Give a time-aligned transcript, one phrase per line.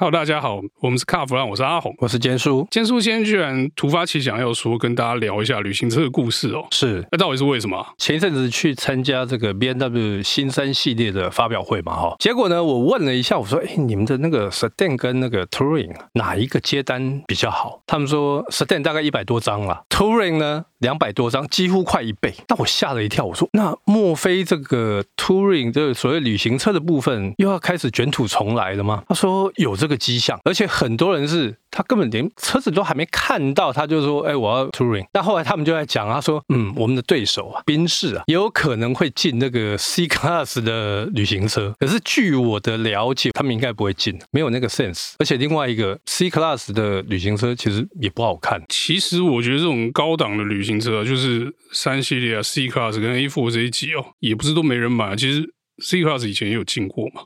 [0.00, 2.66] Hello，大家好，我们是卡弗兰，我是阿红，我是坚叔。
[2.70, 6.66] 坚叔今天居然突发奇想要说跟大家聊一下旅行车的故事哦。
[6.70, 7.86] 是，那到底是为什么？
[7.98, 17.82] 前一阵子去参加这个 BMW 新三系列的发表会嘛，哈，结果呢，我问了一下，我说，哎，你们的那个 Sedan 跟那个 Touring 哪一个接单比较好？
[17.86, 22.32] 他们说 Sedan 大概一百多张啦，Touring 呢两百多张，几乎快一倍。
[22.46, 29.02] 但我吓了一跳，我说，那莫非这个 Touring 这个所谓旅行车的部分又要开始卷土重来了吗？
[29.06, 41.74] 他说有这个个迹象，而且很多人是他根本连车子都还没看到，他就说：“哎，我要 Touring。”那后来他们就在讲，他说：“嗯，我们的对手啊，宾士啊，也有可能会进那个 C Class 的旅行车。
[41.78, 45.14] 可是据我的了解，他们应该不会进，没有那个 sense。
[45.18, 48.62] 而且另外一个 C Class 的旅行车其实也不好看。
[48.68, 55.16] 其实我觉得这种高档的旅行车，就是三系列啊、C Class 跟 A4 这一级哦，也不是都没人买。
[55.16, 57.22] 其实 C Class 以前也有进过嘛，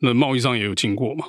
[0.00, 1.26] 那贸易商也有进过嘛。”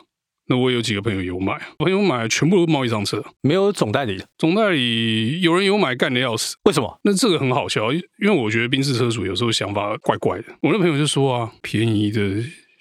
[0.47, 4.23] 那我有几个朋友有买，朋友买全部都是贸易上车，没有总代理。
[4.37, 6.55] 总代理有人有买，干的要死。
[6.65, 6.99] 为什么？
[7.03, 10.45] 那这个很好笑，因为我觉得宾士车主有时候想法怪怪的。
[10.61, 12.21] 我那朋友就说啊，便宜的。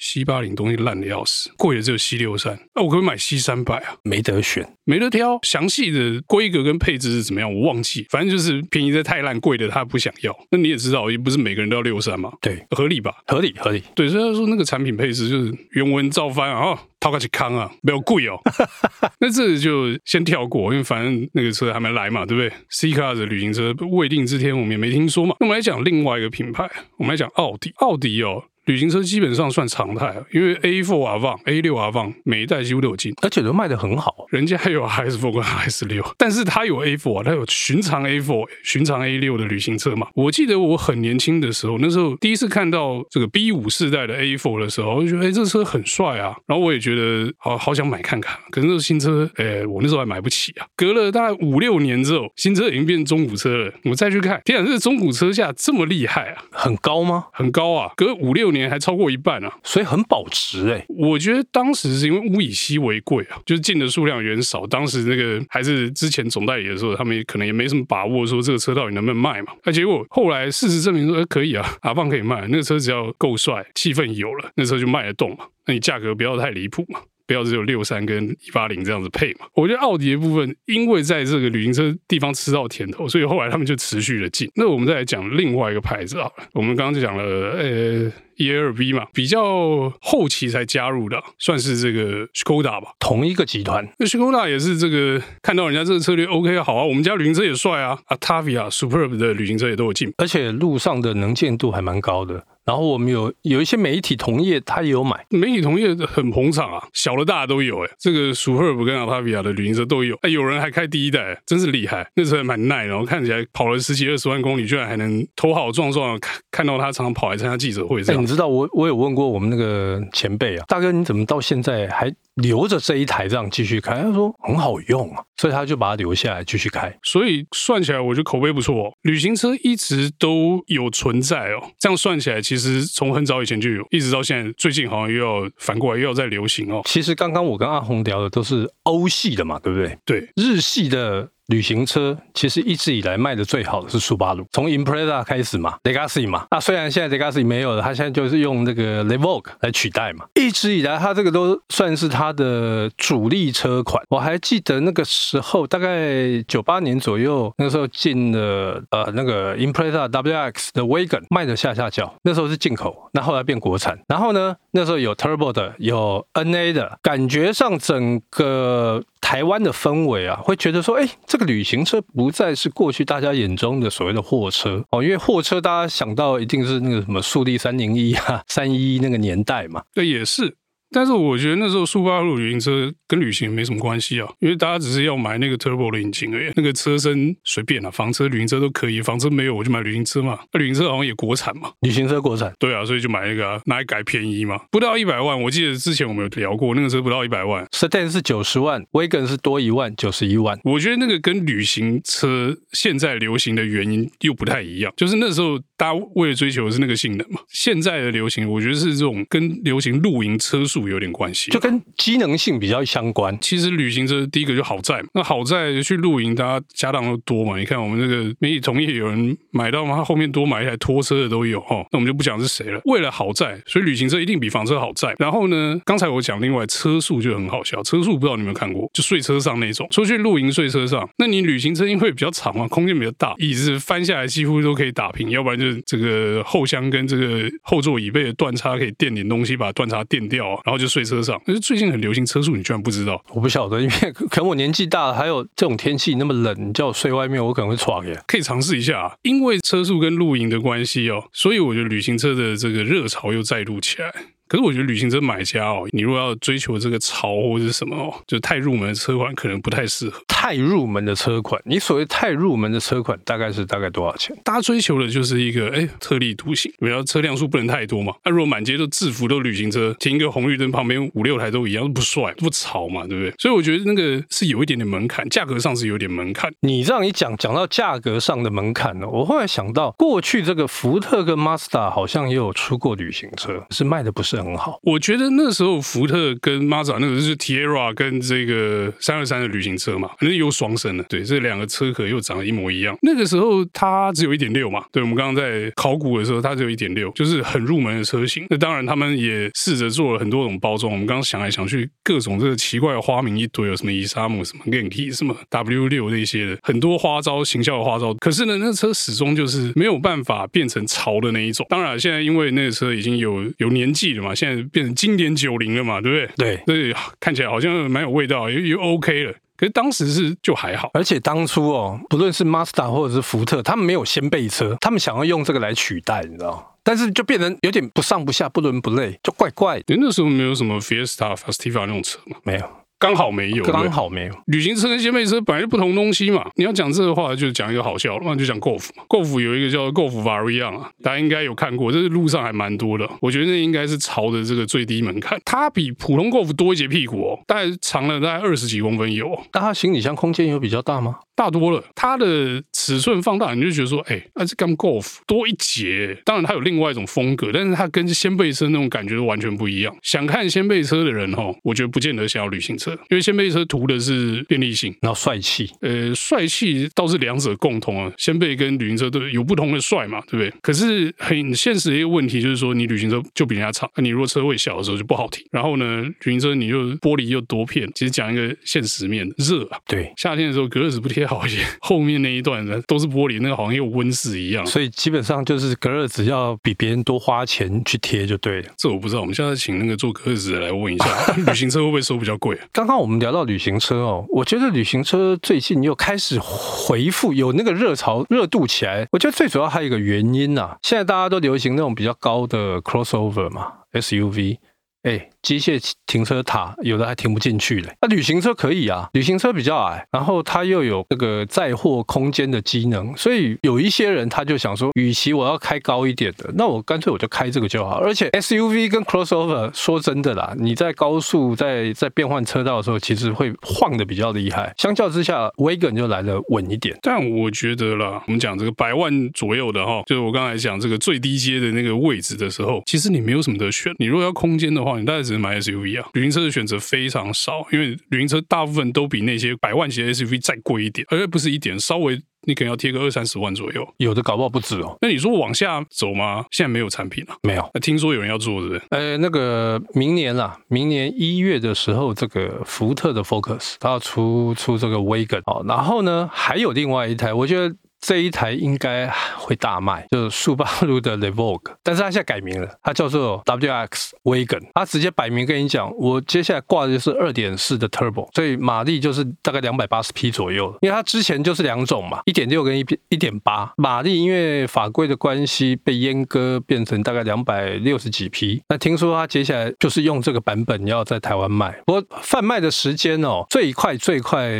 [0.06, 3.96] C 八零东西烂的要死，贵的只有 C 六三，那我可不可以买 C 三百啊？
[4.02, 5.38] 没得选，没得挑。
[5.42, 8.06] 详细的规格跟配置是怎么样，我忘记。
[8.10, 10.36] 反正就是便宜的太烂，贵的他不想要。
[10.50, 12.30] 那你也知道，也不是每个人都要六三嘛。
[12.42, 13.14] 对，合理吧？
[13.26, 13.82] 合理，合理。
[13.94, 18.38] 对，所以他说那个产品配置就是原文照翻啊，掏个起康啊，没有贵哦。
[19.20, 25.34] 那这就先跳过，因为反正那个车还没来嘛，对不对？C Class 的旅行车未定之天，我们也没听说嘛。
[25.40, 28.44] 那我们来讲另外一个品牌，我们来讲奥迪，奥迪哦。
[28.64, 34.26] 旅行车基本上算常态，因为 A4 Avant、A6 Avant 每一代几乎都有进，而且都卖得很好。
[34.30, 40.08] 人家还有 RS4 跟 RS6，但是它有 A4 啊，它有寻常 A4、寻常 A6 的旅行车嘛。
[40.14, 46.34] 我记得我很年轻的时候，那时候第一次看到这个 B5 世代的 A4 的时候，我就觉得哎，这车很帅啊。
[46.46, 48.38] 然后我也觉得好好想买看看。
[48.50, 50.66] 可是那新车，哎，我那时候还买不起啊。
[50.74, 53.72] 隔了大概五六年之后，新车已经变成中古车了。
[53.84, 56.42] 我再去看，天啊，这个中古车价这么厉害啊？
[56.50, 57.26] 很高吗？
[57.32, 57.92] 很高啊！
[57.96, 60.86] 隔五六年还超过一半啊，所以很保值哎、欸。
[60.88, 64.66] 我觉得当时是因为物以稀为贵啊，就是进的数量有点少。
[64.66, 69.52] 当时那个还是之前总代理的时候，他们也可能也没什么把握说这个车到底能不能卖嘛。
[69.64, 72.46] 那结果后来事实证明说，可以啊，阿放可以卖。
[72.48, 75.46] 那个车只要够帅，气氛有了，那车就卖得动嘛。
[75.66, 77.00] 那你价格不要太离谱嘛。
[77.26, 79.46] 不要只有六三跟一八零这样子配嘛？
[79.54, 84.50] 我觉得奥迪的部分，因为在这个旅行车地方吃到甜头，所以后来他们就持续的进。
[84.54, 93.88] 那我们再来讲另外一个牌子啊，我们刚刚就讲了呃 E L V 嘛，比较后期才加入的，算是这个 Skoda 吧，同一个集团。
[93.98, 102.44] 那 Skoda 也是这个看到人家这个策略 OK 好啊，我们家旅行车也帅啊，Octavia Superb 的旅行车也都有进，而且路上的能见度还蛮高的。
[102.64, 105.24] 然后我们有有一些媒体同业，他也有买。
[105.30, 107.90] 媒体同业很捧场啊，小的大的都有哎。
[107.98, 112.06] 这个 Superb 跟 Octavia 的旅行车都有，哎，有人还开第一代，真是厉害。
[112.14, 116.18] 那车还蛮耐，然后看起来跑了十几二十万公里，居然还能头好壮壮。
[116.20, 118.22] 看看到他常常跑来参加记者会，这样。
[118.22, 124.02] 你知道我我有问过我们那个前辈啊，大哥你怎么到现在还留着这一台这样继续开？
[124.02, 126.96] 他说很好用啊，所以他就把它留下来继续开。
[127.02, 128.92] 所以算起来，我觉得口碑不错哦。
[129.02, 133.42] 旅行车一直都有存在哦，这样算起来，其实从很早。
[133.42, 136.80] 以前就有，一直到现在，最近好像又要反过来又要再流行哦。
[136.86, 139.98] 其实刚刚我跟阿红聊的都是欧系的嘛，对不对？
[140.06, 141.30] 对，日系的。
[141.48, 146.46] 旅行车其实一直以来卖的最好的是苏巴鲁，从 Impreza 开始嘛，Legacy 嘛。
[146.50, 150.24] 那虽然现在 Legacy 没有了，它现在就是用那个 l e v o k 来取代嘛。
[150.34, 154.02] 一直以来，它这个都算是它的主力车款。
[154.08, 163.98] 我还记得那个时候，大概九八年左右，那个时候进了呃那个 Impreza WX 的 Wagon 卖的下下叫，那时候是进口，那后来变国产。
[164.08, 169.02] 然后呢，那时候有 Turbo 的，有 NA 的，感觉上整个。
[169.24, 180.54] 台湾的氛围啊，会觉得说，哎，这个旅行车不再是过去大家眼中的所谓的货车哦，因为货车大家想到一定是那个什么速力三零一啊、三一那个年代嘛，对，也是。
[180.94, 213.36] 但是我觉得那时候速八路旅行车跟旅行没什么关系啊，因为大家只是要买那个 turbo 的引擎而已，那个车身随便啊，房车、旅行车都可以，房车没有我就买旅行车嘛，那旅行车好像也国产嘛，旅行车国产，对啊，所以就买那个啊，拿来改便宜嘛，不到一百万，我记得之前我们有聊过，那个车不到一百万，Sedan 是九十万，Wagon 是多一万，九十一万，我觉得那个跟旅行车现在流行的原因又不太一样，就是那时候大家为了追求的是那个性能嘛，现在的流行我觉得是这种跟流行露营车速度有点关系，就跟机能性比较相关。
[213.40, 217.58] 其实旅行车第一个就好在，那好在去露营，大家家当都多嘛。
[217.58, 219.96] 你看我们这个媒体同业有人买到吗？
[219.96, 221.84] 他后面多买一台拖车的都有哈。
[221.90, 222.80] 那我们就不讲是谁了。
[222.84, 225.14] 为了好在，所以旅行车一定比房车好在。
[225.18, 231.08] 然后呢，刚才我讲另外车速就很好笑，车速不知道你有没有看过，就睡车上那种，出去露营睡车上。
[231.18, 241.40] 那你旅行车因为比较长嘛，空间比较大，椅子翻下来几乎都可以打平，要不然就是这个后箱跟这个后座椅背的断差可以垫点东西，把断差垫掉，然后就睡车上。
[241.46, 243.22] 可是最近很流行车速，你居然不知道？
[243.30, 248.20] 我不晓得，因为可能我年纪大了，还有这种天气那么冷，你叫我睡外面，我可能会喘耶。
[248.26, 254.12] 可以尝试一下，因为车速跟露营的关系哦，所以我觉得旅行车的这个热潮又再度起来。
[254.54, 260.22] 可是我觉得旅行车买家哦，你如果要追求这个潮或者是什么哦，就太入门的车款可能不太适合。
[260.28, 264.36] 太入门的车款，你所谓太入门的车款大概是大概多少钱？
[264.44, 268.14] 大家追求的就是一个哎特立独行，比如车辆数不能太多嘛。
[268.24, 273.34] 那如果满街都制服都旅行车，停一个红绿灯旁边五六台都一样，都不帅不潮嘛，对不对？
[273.38, 276.48] 所以我觉得那个是有一点点门槛，价格上是有点门槛。
[276.60, 284.78] 你这样一讲，讲到价格上的门槛呢，我后来想到过去这个福特跟 Mazda 好像也有出过旅行车，是卖的不是很很好。
[284.82, 291.04] 我觉得那时候福特跟 Maza 那个就是 Tiara 跟这个三二三的旅行车嘛，反正又双生的。
[291.04, 292.96] 对，这两个车壳又长得一模一样。
[293.02, 298.46] 那个时候它只有一点六嘛，对，我们刚刚在考古的时候，它只有一点六，就是很入门的车型。
[298.50, 300.92] 那当然，他们也试着做了很多种包装。
[300.92, 308.14] 我们刚刚想来想去，各种这个奇怪的花名一堆，有什么伊莎姆、什么 Genki、什么 W 六那些的，很多花招，行销的花招。
[308.14, 311.66] 可是呢，那车始终就是没有办法变成潮的那一种。
[311.68, 316.56] 当然，现在因为那个车已经有有年纪了嘛，现在变成经典九零了嘛，对不对？
[316.56, 319.32] 对，所以，看起来好像蛮有味道，又又 OK 了。
[319.56, 326.76] 可是当时是就还好，而且当初哦，不论是 Mazda 或者是福特，他们没有先备车，他们想要用这个来取代，你知道？
[326.82, 329.96] 但是就变成有点不上不下、不伦不类，就怪怪的。
[329.98, 332.68] 那时候没有什么 Fiesta、Festiva 那种车嘛，没有。
[333.04, 334.32] 刚好没有，刚好没有。
[334.46, 336.48] 旅行车跟掀背车本来就不同东西嘛。
[336.54, 339.04] 你要讲这个话，就讲一个好笑的，那就讲 Golf 嘛。
[339.10, 343.06] Golf 有一个叫 Golf Variant 啊，大家应该有看过，这是路上还蛮多的。
[343.20, 345.38] 我觉得那应该是潮的这个最低门槛。
[345.44, 349.38] 它比普通 Golf 多一截屁股哦，大概长了大概二十几公分有。
[349.52, 351.16] 但它行李箱空间有比较大吗？
[351.36, 356.16] 大多了，它的尺寸放大，你就觉得说，哎、欸，那这干 Golf 多一截。
[356.24, 359.94] 当然，它有另外一种风格，但是它跟掀背车那种感觉完全不一样。
[360.00, 365.70] 想看掀背车的人哦，我觉得不见得想要旅行车，因为掀背车图的是便利性，然后帅气。
[365.80, 370.52] 呃，帅气倒是两者共同啊，掀背跟旅行车都有不同的帅嘛，对不对？
[370.62, 375.44] 可是很现实的一个问题就是说，你旅行车就比人家长，那你如果车位小的时候就不好停。
[375.50, 379.78] 然后呢，旅行车你又玻璃又多片，其实讲一个现实面，热啊。
[379.86, 381.24] 对，夏天的时候隔热纸不贴。
[381.24, 388.68] 好一些， 后面那一段呢都是玻璃，那个好像又温室一样，所以基本上就是隔热纸要比别人多花钱去贴就对了。
[388.76, 392.54] 这我不知道，我们现在请那个做隔热纸的来问一下， 旅行车会不会收比较贵？
[392.74, 399.06] 刚刚我们聊到旅行车哦，我觉得旅行车最近又开始回复，有那个热潮热度起来。
[399.12, 404.58] 我觉得最主要还有一个原因啊，现在大家都流行那种比较高的 crossover 嘛，SUV。
[405.04, 407.94] 哎，机械停车塔有的还停不进去嘞。
[408.00, 417.98] 那旅行车可以啊，旅行车比较矮，然后它又有这个载货空间的机能，所以有一些人他就想说，与其我要开高一点的，那我干脆我就开这个就好。
[417.98, 424.72] 而且 SUV 跟 crossover 说真的啦，你在高速在在变换车道的时候，其实会晃的比较厉害。
[424.78, 426.98] 相较之下，Wagon 就来的稳一点。
[427.02, 433.94] 但我觉得啦，我们讲这个百万左右的哈，就是我刚才讲这个最低阶的那个位置的时候，其实你没有什么得选。
[433.98, 444.96] 你如果要空间的话，你大概只能买 SUV 啊，旅行车的选择非常少，因为旅行车大部分都比那些百万级的 SUV 再贵一点，而且不是一点，稍微你可能要贴个二三十万左右，有的搞不好不止哦。
[445.00, 446.44] 那你说往下走吗？
[446.50, 447.70] 现在没有产品了，没有。
[447.72, 448.82] 那听说有人要做，对不对？
[448.90, 457.74] 呃，那个明年啦，明年一月的时候，这个福特的 Focus 它要出出这个 Wagon 哦，然后呢，还有另外一台，我觉得。
[458.06, 484.50] 这一台应该会大卖，就是速霸陆的 Levoque， 但是它现在改名了，它叫做 WX Wagon，它直接摆明跟你讲，我接下来挂的就是二点四的 Turbo，所以马力就是大概两百八十匹左右，因为它之前就是两种嘛，一点六跟一一点八，马力因为法规的关系被阉割变成大概两百六十几匹，那听说它接下来就是用这个版本要在台湾卖，不过贩卖的时间哦，最快最快。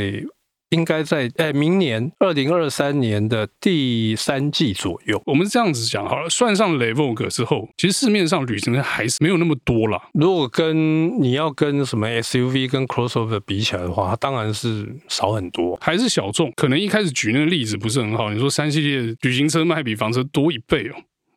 [0.71, 5.23] 应该在诶明年二零二三年的第三季左右。
[5.26, 10.00] 我们这样子讲好了，算上 Levoque 之后，其实市面上旅行车还是没有那么多啦。
[10.14, 16.52] 如果跟你要跟什么 SUV 跟 Crossover 比起来的话，它当然是少很多，还是小众。
[16.56, 18.33] 可能一开始举那个例子不是很好。
[18.33, 20.94] 你说三系列旅行车卖比房车多一倍哦。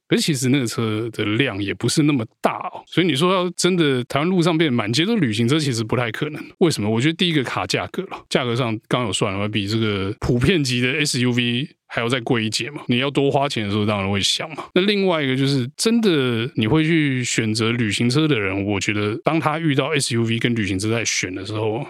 [0.07, 6.41] 可是其实那个车的量也不是那么大哦，所以你说要真的台湾路上变满街都旅行车，其实不太可能。
[6.59, 6.89] 为什么？
[6.89, 12.81] 我觉得第一个卡价格了，价格上刚有算了，比这个普遍级的 SUV 还要再贵一截嘛。
[12.87, 14.63] 你要多花钱的时候，当然会想嘛。
[14.73, 21.85] 那另外一个就是真的你会去选择旅行车的人，我觉得当他遇到 SUV 跟旅行车在选的时候，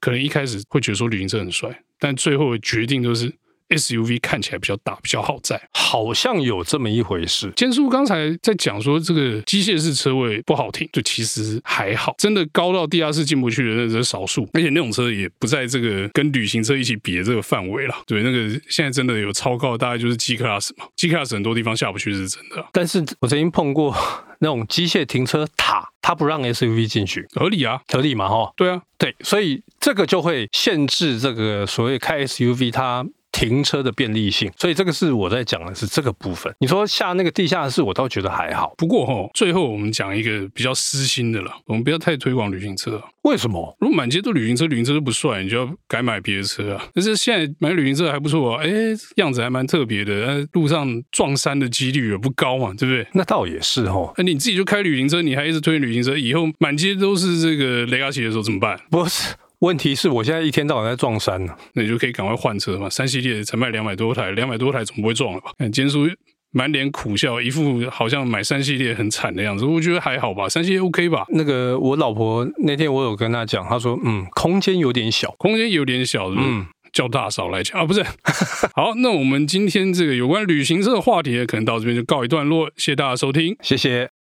[0.00, 3.30] 可能一开始会觉得说旅行车很帅，但最后的决定都是。
[3.68, 7.52] SUV 看起来比较大，比较好载，好像有这么一回事。
[7.56, 17.94] 坚叔刚才在讲说这个机械式车位不好停，就其实还好，真的高到地下室进不去的那是少数，而且那种车也不在这个跟旅行车一起比的这个范围了。
[18.06, 22.66] 对，那个现在真的有超高，大概就是 G Class 嘛，G Class 很多地方下不去是真的。
[22.72, 23.94] 但是我曾经碰过
[24.40, 33.04] 那种机械停车塔，它不让 SUV 进去，合理啊，合理嘛，哈，对啊，对，所以这个就会限制这个所谓开 SUV 它。
[33.38, 36.52] 停车的便利性，所以这个是我在讲的是这个部分。
[36.58, 38.74] 你说下那个地下室，我倒觉得还好。
[38.76, 43.00] 不过哈，最后我们讲一个比较私心的了，我们不要太推广旅行车。
[43.22, 43.76] 为什么？
[43.78, 46.84] 如果满街都旅行车，旅行车都不帅，你就要改买别的车啊。
[46.92, 48.68] 但是现在买旅行车还不错啊，哎，
[49.16, 53.06] 样子还蛮特别的，路上撞山的几率也不高嘛，对不对？
[53.12, 54.12] 那倒也是哦。
[54.16, 58.76] 那你自己就开旅行车，你还一直推旅行车，以后满街都是这个雷亚奇的时候怎么办？
[58.90, 59.34] 不是。
[59.60, 62.88] 问题是我现在一天到晚在撞山呢，那你就可以赶快换车嘛。
[62.88, 65.50] 三系列才卖两百多台，两百多台总不会撞了吧？
[65.58, 66.06] 看坚叔
[66.52, 69.64] 满脸苦笑，一副好像买三系列很惨的样子。
[69.64, 71.24] 我觉得还好吧，三系列 OK 吧？
[71.30, 78.02] 那个我老婆那天我有跟她讲，她说嗯，空间有点小，空间有点小，嗯，叫大嫂来讲啊，不是。
[78.74, 84.17] 好，那我们今天这个有关旅行社的话题可能到这边就告一段落，谢谢大家收听，谢谢。